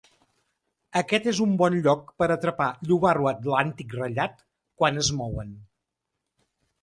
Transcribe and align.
Aquest 0.99 1.27
és 1.31 1.41
un 1.43 1.51
bon 1.59 1.75
lloc 1.87 2.07
per 2.21 2.27
a 2.29 2.37
atrapar 2.37 2.69
llobarro 2.91 3.29
atlàntic 3.33 3.93
ratllat 3.99 4.41
quan 4.83 4.97
es 5.03 5.11
mouen. 5.19 5.53